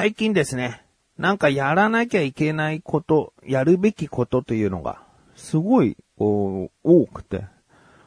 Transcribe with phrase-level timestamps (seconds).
[0.00, 0.84] 最近ですね、
[1.18, 5.02] なんかやらなきゃいけないこと、やるべきことというのが、
[5.34, 6.70] すごい、多
[7.12, 7.46] くて。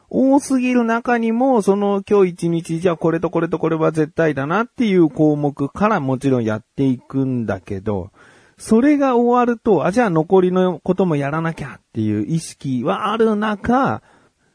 [0.08, 8.10] 多すぎる中にも、その今日一日じゃあこれとこれとこれは絶対だなっていう項目からもちろんやっていくんだけど、
[8.56, 14.00] それが終わると、あ、じゃあ残りのこともやらなきゃっていう意識はある中、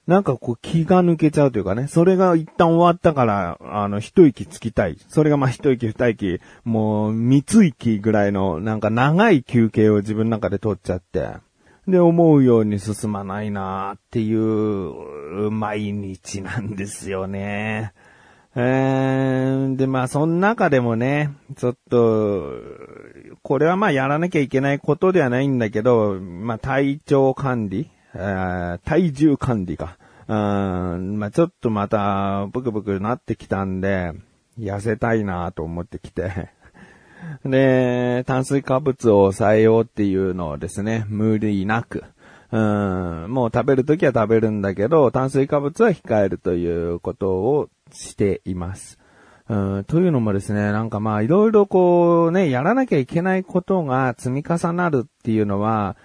[0.07, 4.97] なんかこう気が抜けちゃうというかね、それが一旦終わったから、あの、一息つきたい。
[5.09, 11.33] それがまあ一息二息、もう三つ息ぐらいのなんか長い休憩を自分の中で取っちゃって、
[11.89, 17.93] で、思うように進まないなっていう毎日なんですよね。
[18.55, 22.53] えー、で、まあ、その中でもね、ちょっと、
[23.43, 29.97] これはまあやらなきゃいけないことではないんだけど、まあ体調管理、体重管理か。
[30.27, 34.11] うん、まあちょっとまた、ブクブクなってきたんで、
[34.59, 36.49] 痩せたいなと思ってきて。
[37.45, 42.03] で、炭水化物を抑えようっていうのをですね、無理なく。
[42.51, 48.99] うん、もう食べるときは食べるんだけど、炭水化物は控えるということをしています。
[49.49, 55.95] うん、というのもですね、なんかまあいろいろこうね、やらなきゃいけないことが積み重なるっていうのは、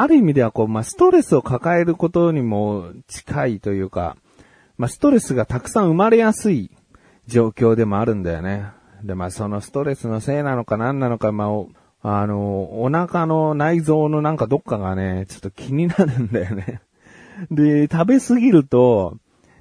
[0.00, 4.16] ある意味ではこう、まあストレスを抱えることにも近いというか、
[4.78, 6.70] まあストレスがたくさん生まれやすい
[7.26, 8.66] 状況でもあるんだよね。
[9.02, 11.68] で、まあそのストレスのせいなのか何なのか、まあお、
[12.02, 16.80] あの、お腹の内臓のなんかどっかがね、ちょっと気になるんだよね。
[17.50, 19.16] で、食べ過ぎると、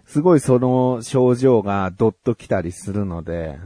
[0.06, 3.58] すごいその症状がどっと来たりするので、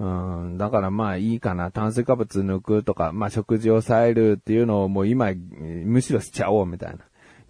[0.00, 1.70] うん、だからまあいいかな。
[1.70, 5.30] 炭水化物抜くとか、まあ食事を抑えるっていうのをもう今、
[5.84, 6.98] むしろしちゃおうみたいな。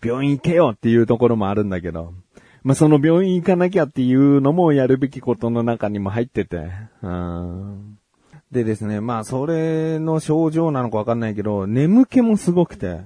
[0.02, 2.12] 病院行けよっていうところもあるんだけど、
[2.64, 6.70] まあその病院行かなきゃっていうのもやるべきことの中にも入ってて、
[7.02, 7.98] うん。
[8.50, 13.02] でですね、まあそれの症状なのかわかんないけど、眠気もすごくて、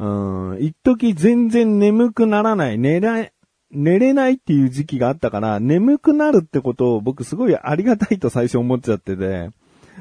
[0.00, 3.28] うん、一時全然眠くならない、寝ら、
[3.72, 9.50] 寝れないっていう時期があったから、眠くなるってことを僕すごいありがたいと最初思っちゃってて、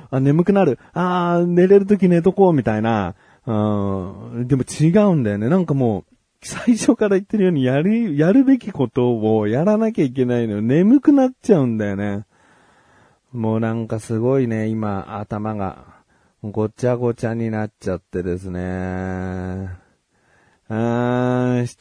[0.10, 0.78] あ、眠くなる。
[0.94, 3.16] あー寝れるとき寝とこうみたいな、
[3.46, 3.54] う
[4.44, 5.50] ん、でも違うんだよね。
[5.50, 10.62] なんかもう、最初から言ってるようにやる、やるべきことをやらなきゃいけないのよ。
[10.62, 12.26] 眠くなっちゃうんだよね。
[13.32, 15.86] もうなんかすごいね、今、頭が、
[16.44, 18.62] ごちゃごちゃになっちゃってですね。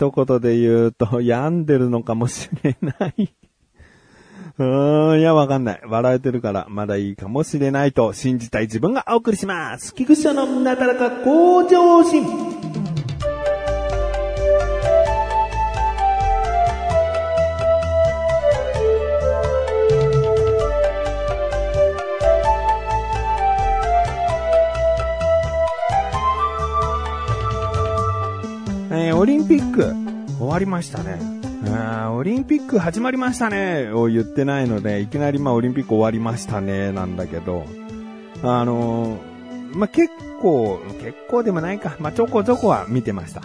[0.01, 3.29] 一言で言うと、 病んでるのかもしれない。
[4.57, 5.81] うーん、いや、わかんない。
[5.87, 9.95] 笑えてるから、まだいいかもしれないと信じたい自分がお送りします。
[9.95, 12.60] 菊池のなだらか向上心。
[29.07, 29.95] えオリンピック
[30.39, 31.19] 終わりましたね。
[31.67, 37.65] あオリンピック始まりましたねを言ってないので、いきなりまあオリンピック終わりましたねなんだけど、
[38.43, 40.09] あのーまあ結
[40.41, 43.43] 構、結構でもないか、まあちょこちょこは見てました。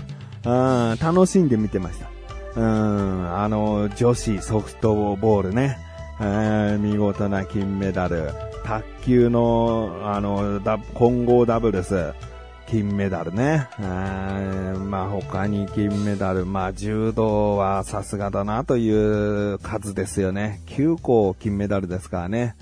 [0.50, 2.10] うん楽しんで見てました。
[2.56, 5.78] うん、あの、女子ソフトボールね、
[6.22, 8.32] え見事な金メダル。
[8.66, 10.60] 卓球の、あの、
[10.96, 12.14] 混合ダブルス、
[12.68, 13.68] 金メダルね。
[13.80, 20.62] まあ他に金メダル、まあ柔道はさすがだなという数ですよね。
[20.68, 22.56] 9個金メダルですからね。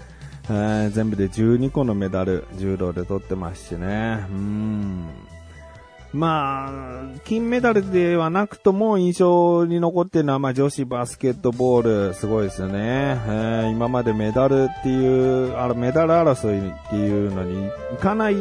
[0.47, 4.25] 全部で12個のメダル、柔道で取ってますしね。
[4.29, 5.05] うん。
[6.13, 12.73] まあ、金メダルではなくとも印象に残ってるのは、まあ女子バスケットボール、すごいですよね。
[12.77, 18.35] えー今までメダルっていう、あのメダル争いっていうのにいかない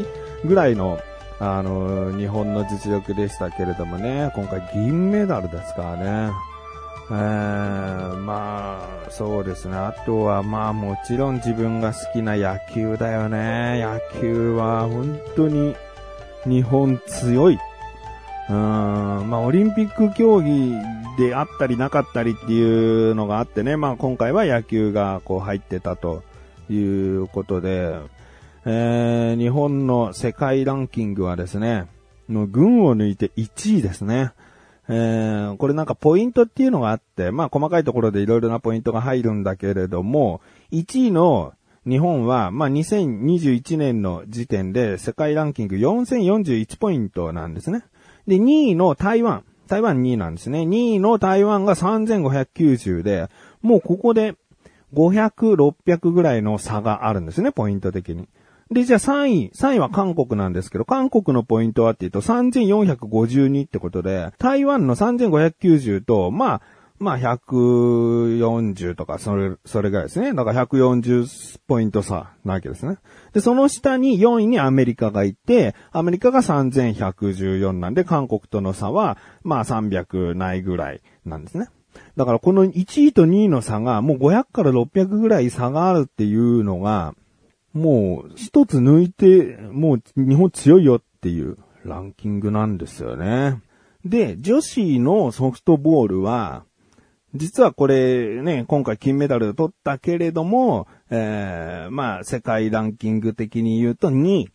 [0.45, 1.01] ぐらいの、
[1.41, 6.33] あの、日本の実力でしたけれどもね、今回銀メダルですからね。
[7.11, 9.77] えーまあ、そうですね。
[9.77, 13.83] あとは、まあもちろん自分が好きな野球だよね。
[13.83, 15.75] 野球は本当に
[16.47, 17.59] 日本強い。
[18.49, 20.75] うん、まあオリンピック競技
[21.19, 23.77] であったりなかったりっていうのがあってね。
[23.77, 26.23] まあ今回は野球がこう入ってたと
[26.71, 27.95] いうことで、
[28.65, 31.87] えー日本の世界ランキングはですね、
[32.29, 34.33] の群を抜いて1位ですね。
[34.89, 41.55] えーこれなんかポイントっていうのがあって、まあ細かいところでいろいろなポイントが入るんだけれども、1位の
[41.89, 47.83] 日本は、まあ2021年の時点で世界ランキング4041ポイントなんですね。
[48.29, 50.61] で、2位の台湾、台湾2位なんですね。
[50.61, 53.29] 2位の台湾が3590で、
[53.61, 54.37] もうここで
[54.95, 58.29] 500、600ぐらいの差があるんですね、ポイント的に。
[58.73, 66.63] で、じゃあ3位、3位は韓国なんですけど、韓国のポイントはっていうと3452ってことで、台湾の3590と、まあ、
[67.03, 70.35] まあ、140とか、それ、それぐらいですね。
[70.35, 72.99] だから140ポイント差なわけですね。
[73.33, 81.67] で、その下に4位にアメリカがいて、アメリカが3114なんで、韓国との差は、まあ300ないぐらいなんですね。
[82.17, 87.15] だからこの1位と2位の差が、もう500から600ぐらい差があるっていうのが、
[87.73, 93.61] もう一つ抜いて、もう日本強いよっていうランキングなんですよね。
[94.05, 96.65] で、女子のソフトボールは、
[97.35, 104.49] 実はこれね、今回金メダル取ったけれども、えー、まあ、世界ランキング的に言うと2位。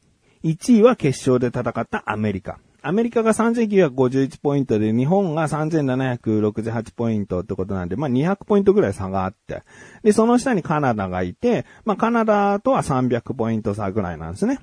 [0.44, 2.60] 1位は決勝で戦ったアメリカ。
[2.88, 9.64] アメリカが3951ポイントで、日本が3768ポイントってことなんで、まあ200ポイントぐらい差があって。
[10.04, 14.60] で、その下にカナダがいて、まあカナダとは300ポイント差ぐらいなんですね。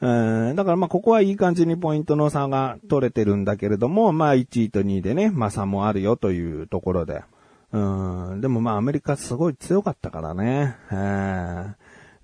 [0.00, 7.22] うんだからまあここはいい感じにポイントの差が取れてるんだけれども、まあ1位と2位でね、まあ差もあるよというところで。
[7.70, 10.74] うん、でもまあアメリカすごい強かったからね。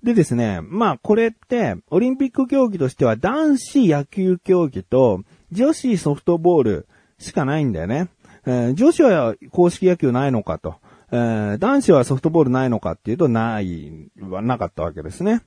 [0.03, 6.87] でですね、まあこれって、オリンピック競技としては男子野球競技と女子ソフトボール
[7.17, 8.09] しかないんだよね。
[8.45, 10.75] えー、女子は公式野球ないのかと。
[11.11, 15.41] えー、男子はソフトボールないのかっていうとない、はなかったわけですね。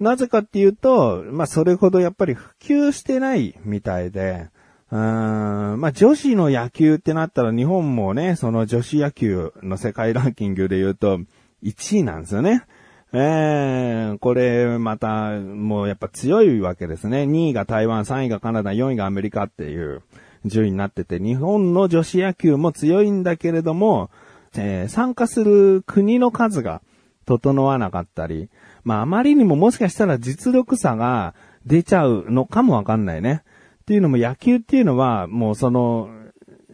[0.00, 4.48] なぜかっていうと、まあそれほどやっぱり普及してないみたいで、
[4.90, 11.20] うーん、まあ、女子の野球ってなったら日本もね、その女子野球の世界ランキングで言うと
[11.62, 12.64] 1位なんですよね。
[13.12, 17.22] えー、これまたもうやっぱ強いわけですね。
[17.22, 20.02] 2位が台湾、3位がカナダ、4位がアメリカっていう
[20.44, 24.10] 順位になってて、日本の女子野球も強いんだけれども、
[24.54, 26.82] えー、参加する国の数が
[27.24, 28.50] 整わなかったり、
[28.84, 31.34] まああまりにももしかしたら実力差が
[31.64, 33.42] 出ちゃうのかもわかんないね。
[33.82, 36.10] っていうのも野球っていうのは、もうその、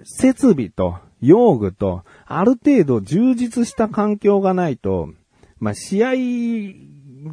[0.03, 5.11] 設備と用具と、ある程度充実した環境がないと、
[5.59, 6.11] まあ、試合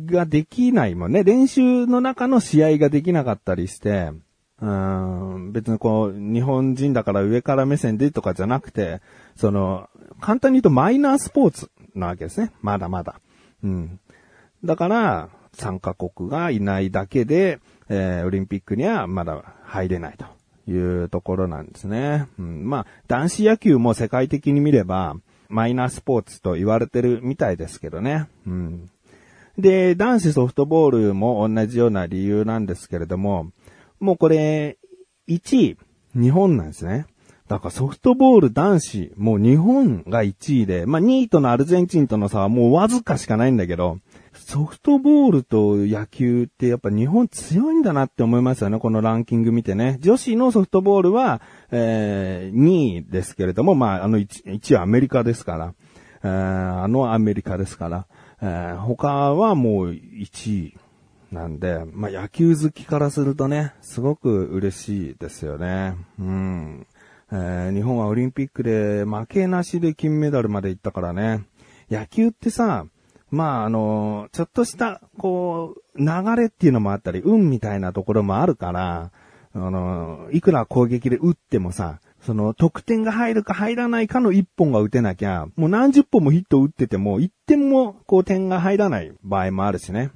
[0.05, 1.23] ができないもんね。
[1.23, 4.11] 練習の中の試合ができなかったりして、
[4.61, 9.01] うん、別にこう、日本人だから上から目線でとかじゃなくて、
[9.35, 9.89] その、
[10.19, 12.51] 簡単に言うとマイナースポーツなわけですね。
[12.61, 13.19] まだまだ。
[13.63, 13.99] うん。
[14.63, 17.59] だから、参加国がいないだけで、
[17.89, 20.25] えー、オリンピックにはまだ入れないと
[20.71, 22.27] いうところなんですね。
[22.39, 25.15] うん、まあ、男子野球も世界的に見れば、
[25.51, 28.27] マイナースポーツと言われてるみたいですけどね。
[28.47, 28.89] うん。
[29.57, 33.51] で、男子ソフトボールも同じような理由なんですけれども、
[33.99, 34.77] もうこれ、
[35.27, 35.77] 1位、
[36.15, 37.05] 日本なんですね。
[37.47, 43.99] だからソフトボール男子、もう日本が1位で、まあ2位とのアルゼンチンとの差はもうわずかしかないんだけど、
[44.33, 49.97] ソフトボールと野球ってやっぱ日本強いんだなって思いますよね、このランキング見てね。
[49.99, 51.41] 女子のソフトボールは、
[51.71, 55.73] えー、2位ですけれども、まあ、あの 1, 1位はアメリカですから、
[56.23, 58.07] えー、あのアメリカですから、
[58.41, 60.77] えー、他はもう1位
[61.31, 65.95] なんで、まあ、野球好きからするとね、すごく嬉しいですよね。
[66.19, 66.87] うん。
[67.31, 71.45] えー、日本はオリンピックで負けなしで金メダルまで行ったからね。
[71.89, 72.85] 野球ってさ、
[73.31, 79.11] まあ、あの、ちょっとした、こう、流れっていうのもあったり、運みたいなところもあるから、
[79.53, 90.11] あの、いくら攻撃で打ってもさ、その、得点が入るか入らないかの一本が打てなきゃ、もう何十本もヒット打ってても、一点も、こう、点が入らない場合もあるしね。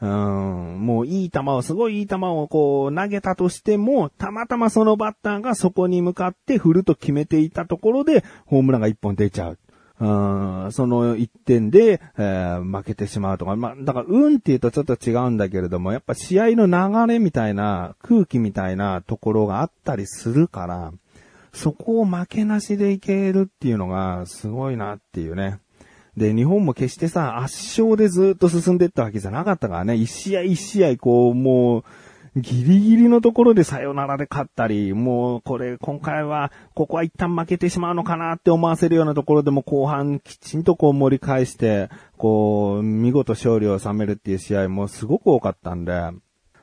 [0.00, 9.58] うん、もういい球を、すごいいい球をこう投げたとしても、たまたまそのバッターがそこに向かって振ると決めていたところで、ホームランが一本出ちゃう。
[10.00, 20.92] うん、その一点で、えー、負けてしまうとか、まあ、だから運って言うとちょっと違うんだけれども、やっぱ試合の流れみたいな、空気みたいなところがあったりするから、
[21.52, 25.60] そこを負けなしでいけるっていうのがすごいなっていうね。
[26.16, 31.84] で、日本も決してさ、圧勝でずっと進んでったわけじゃなかったからね、一試合一試合こう、もう、
[32.36, 45.92] ギリギリのところでさよならで勝ったり、もうこれ今回は、ここは一旦負けてしまうのかなって思わせるようなところでも後半きちんとこう盛り返して、こう、見事勝利を収めるっていう試合もすごく多かったんで、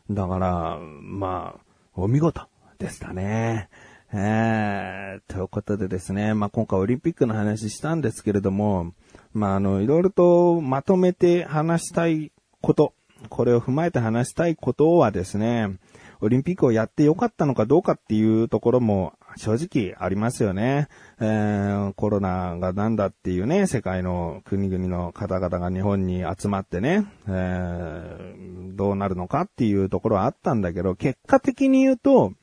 [0.09, 1.61] だから、まあ、
[1.93, 2.47] お見事
[2.77, 3.69] でしたね。
[4.13, 8.93] えー、ということでですね、まあ今回オリンピックの話したんですけれども、
[9.31, 12.93] まああの、いろいろとまとめて話したいこと、
[13.29, 15.77] これを踏まえて話したいことはですね、
[16.21, 20.87] オリンピックをやってよかったのかどうかっていうところも正直ありますよね。
[21.19, 32.33] えー、コロナがなんだっていうね、世界の国々の方々が日本に集まってね、えー、どうなるのかっていうところはあったんだけど、結果的に言うと、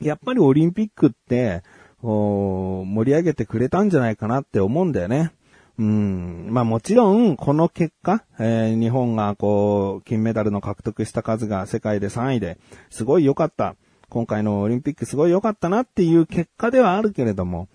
[0.00, 1.62] やっぱりオリンピックって、
[2.02, 5.32] 盛り上げてくれたんじゃないかなって思うんだよね。
[5.78, 6.48] うん。
[6.50, 12.58] まあもちろん、この結果、えー、日本がこう、金メダルの獲得した数が世界で3位で、
[12.90, 13.76] すごい良かった。
[14.08, 17.68] 今回のオリンピックすごい良かったなっていう結果ではあるけれども、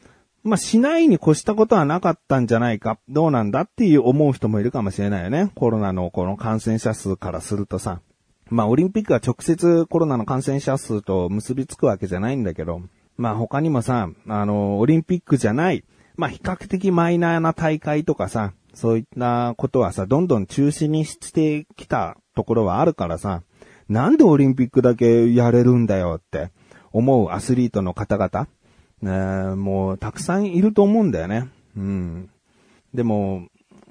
[0.44, 5.52] まあ、しないに越したことはなかったんじゃないか、どうなんだっていう思う人もいるかもしれないよね。
[5.56, 8.02] コロナのこの感染者数からするとさ。
[8.50, 12.82] まあ、オリンピックは直接コロナの感染者数と結びつくわけじゃないんだけど、
[13.18, 15.84] まあ他にもさ、あの、オリンピックじゃない、
[16.18, 23.44] まあ比較的マイナーな大会とかさ、そういったことはさ、どんどん中止にしてきたところはあるからさ、
[23.88, 26.52] なんでオリンピックだけやれるんだよって
[26.92, 28.48] 思うアスリートの方々、
[29.02, 31.48] ね、もうたくさんいると思うんだよね。
[31.76, 32.30] うん。
[32.94, 33.48] でも、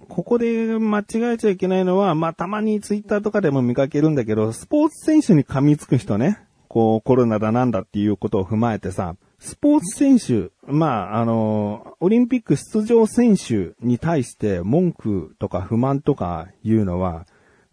[0.09, 1.05] ここで間違
[1.35, 6.39] えちゃいけないのは、まあ、たまにツイッターとかでも見かけるんだけど、スポーツ選手に噛みつく人ね。
[6.69, 17.27] こう、コロナだなんだっていうことを踏まえてさ、スポーツ選手、まあ、あの、オリンピック出場選手に対して文句とか不満とかいうのは、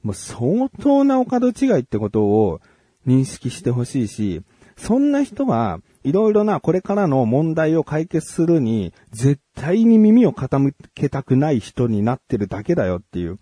[0.03, 2.59] もう相当なお門違いってことを
[3.07, 4.41] 認識してほしいし、
[4.75, 13.39] そんな人はいろいろなこれからの問題を解決するに絶対に耳を傾けたくない人になってるだけだよっていう。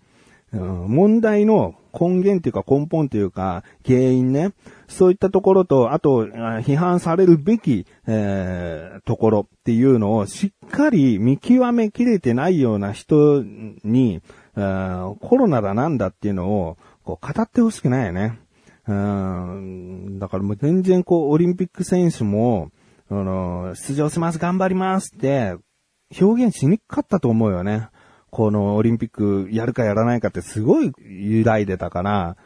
[0.52, 4.52] うん、問題の根源というか根本というか原因ね。
[4.92, 13.42] そういったところと、あと、批判されるべき、えー、ところっていうのをしっかり見極めきれてないような人
[13.84, 14.20] に、
[14.54, 18.38] コロナだなんだっていうのを、こう、語ってほしくないよね。
[18.86, 22.70] うん、だからもう全然こう、オリンピック選手も、
[23.10, 25.56] あの、出場します、頑張りますって、
[26.20, 27.88] 表現しにくかったと思うよね。
[28.32, 32.36] このオリンピックやるかやらないかってすごい揺らいでたから、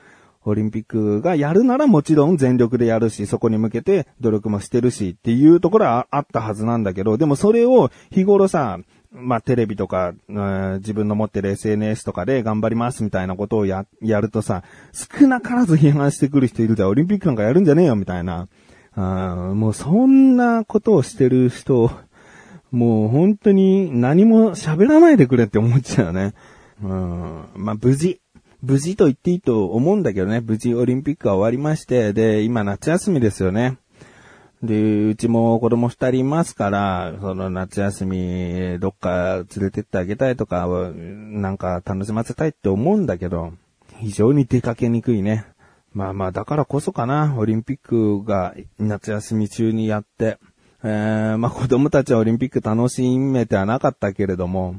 [0.44, 8.80] オリンピックがやるならもちろん全力でやるし、そこに向けて努力もしてるしっていうところはあったはずなんだけど、でもそれを日頃さ、
[9.12, 16.88] まあ、テレビとか、うん、自分の持ってる SNS とかで頑張りますみたいなことをや、やるとさ、少なからず批判してくる人いるじゃん。
[16.88, 18.48] オリンピックなんかやるんじゃねえよみたいな。
[18.98, 21.90] あもうそんなことをしてる人、
[22.76, 26.34] もう本当に何も喋らないでくれって思っちゃうね。
[26.82, 28.20] うん、まあ、無事。
[28.62, 30.42] 無事と言っていいと思うんだけどね。
[30.42, 33.78] 無事オリンピックは終わりまして、で、今夏休みですよね。
[34.62, 43.54] で、うちも子供二人いますから、その夏休み、どっか連れてってあげたいとか、なんか楽しませたいって思うんだけど、
[44.00, 45.46] 非常に出かけにくいね。
[45.94, 50.36] まあまあ、だからこそかな、オリンピックが夏休み中にやって、
[50.88, 54.76] えー、まあ子供たちはオリンピック楽しめてはなかったけれども、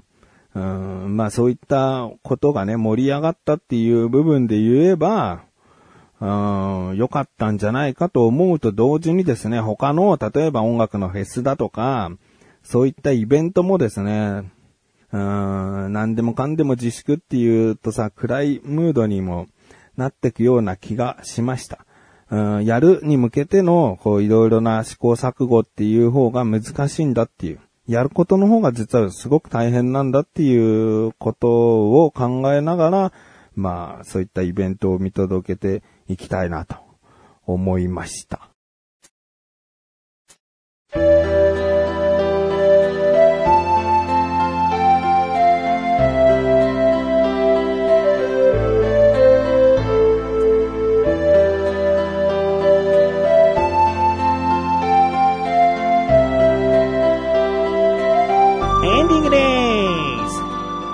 [0.56, 5.44] うん、まあそういったことがね、盛り上がったっていう部分で言えば、
[6.22, 6.26] う
[6.94, 12.10] ん、良かったんじゃないかと思うと同時にですね、他の、例えば音楽のフェスだとか、
[12.64, 14.50] そういったイベントもですね、
[15.12, 19.48] うん、何でもかんでも自粛っていうとさ、暗いムードにも
[19.98, 21.87] なってくような気がしました。
[22.30, 27.60] うん、やるに向けての、こう、いろいろな試行錯誤っていう方が難しいんだっていう。
[27.88, 33.14] やることの方が実はすごく大変なんだっていうことを考えながら、
[33.56, 36.76] まあ、そういったイベントを見届けていきたいなと
[37.46, 38.50] 思いました。
[59.30, 59.38] で
[60.30, 60.42] す。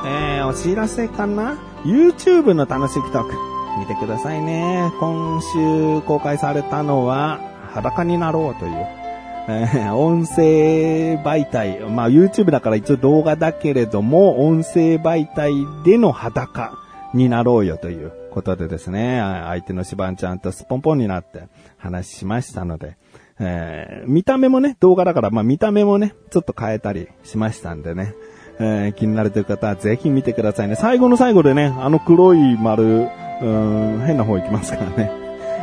[0.05, 3.53] え、お知らせかな ?YouTube の楽しいトーク。
[3.79, 4.91] 見てくださいね。
[4.99, 7.39] 今週公開されたのは、
[7.73, 9.03] 裸になろうという。
[9.49, 11.79] えー、音声媒体。
[11.89, 15.51] まあ YouTube だから一応動画だけれども、音声媒体
[15.83, 16.77] での裸
[17.13, 21.47] になろうよということでですね、相手のシバンちゃんとスポンポンになって
[21.77, 22.95] 話しましたので、
[23.39, 28.13] えー、見た目もね、動画だから、まあ見た目もね、ちょっと変えたりしましたんでね、
[28.59, 30.75] えー、気になるという方はぜひ見てくださいね。
[30.75, 35.11] 最後の最後でね、あの黒い丸、うん、変な方行きますからね。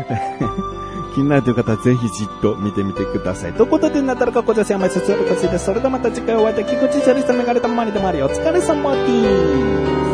[1.15, 3.53] 気になるという方はぜひじっと見てみてください。
[3.53, 5.65] ということで、なったらかこちゃせやまいさつよろかついです。
[5.65, 10.10] それではまた次回お会いできくちじゃりさめがれたまりでもありお疲れ様です。